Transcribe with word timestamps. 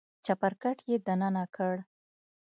چپرکټ 0.25 0.77
يې 0.89 0.97
دننه 1.07 1.43
کړ. 1.55 1.75